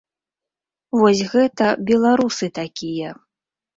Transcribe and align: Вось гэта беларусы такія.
Вось 1.01 1.21
гэта 1.33 1.67
беларусы 1.91 2.45
такія. 2.61 3.09